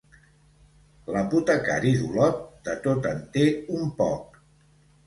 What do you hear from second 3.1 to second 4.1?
en té un